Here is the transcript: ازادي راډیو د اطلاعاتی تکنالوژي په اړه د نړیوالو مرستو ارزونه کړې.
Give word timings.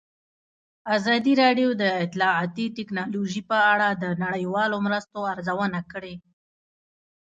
ازادي 0.97 1.33
راډیو 1.43 1.69
د 1.81 1.83
اطلاعاتی 2.05 2.65
تکنالوژي 2.77 3.41
په 3.49 3.57
اړه 3.73 3.87
د 3.93 4.05
نړیوالو 4.25 4.77
مرستو 4.85 5.19
ارزونه 5.33 5.79
کړې. 5.91 6.15